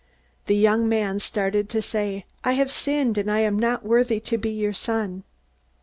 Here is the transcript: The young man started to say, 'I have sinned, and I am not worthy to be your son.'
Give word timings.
The 0.47 0.55
young 0.55 0.89
man 0.89 1.19
started 1.19 1.69
to 1.69 1.79
say, 1.79 2.25
'I 2.43 2.53
have 2.53 2.71
sinned, 2.71 3.19
and 3.19 3.29
I 3.29 3.41
am 3.41 3.59
not 3.59 3.85
worthy 3.85 4.19
to 4.21 4.37
be 4.39 4.49
your 4.49 4.73
son.' 4.73 5.21